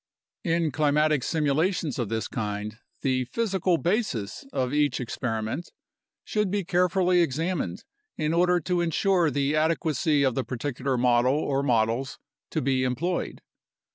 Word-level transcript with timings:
In 0.43 0.71
climatic 0.71 1.21
simulations 1.21 1.99
of 1.99 2.09
this 2.09 2.27
kind 2.27 2.79
the 3.03 3.25
physical 3.25 3.77
basis 3.77 4.45
of 4.51 4.73
each 4.73 4.97
experi 4.97 5.43
ment 5.43 5.69
should 6.23 6.49
be 6.49 6.63
carefully 6.63 7.21
examined 7.21 7.83
in 8.17 8.33
order 8.33 8.59
to 8.61 8.81
ensure 8.81 9.29
the 9.29 9.55
adequacy 9.55 10.23
of 10.23 10.33
the 10.33 10.43
particular 10.43 10.97
model 10.97 11.35
or 11.35 11.61
models 11.61 12.17
to 12.49 12.63
be 12.63 12.83
employed. 12.83 13.43